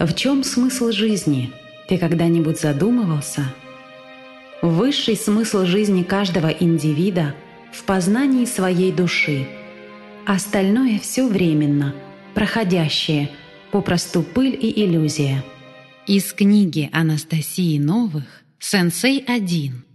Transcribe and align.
В 0.00 0.14
чем 0.14 0.44
смысл 0.44 0.92
жизни? 0.92 1.52
Ты 1.86 1.98
когда-нибудь 1.98 2.58
задумывался? 2.58 3.54
Высший 4.62 5.14
смысл 5.14 5.66
жизни 5.66 6.04
каждого 6.04 6.46
индивида 6.46 7.34
в 7.70 7.84
познании 7.84 8.46
своей 8.46 8.92
души. 8.92 9.46
Остальное 10.24 10.98
все 10.98 11.28
временно, 11.28 11.94
проходящее, 12.32 13.30
попросту 13.72 14.22
пыль 14.22 14.58
и 14.58 14.86
иллюзия. 14.86 15.44
Из 16.06 16.32
книги 16.32 16.88
Анастасии 16.94 17.78
Новых 17.78 18.24
«Сенсей 18.58 19.22
1» 19.22 19.89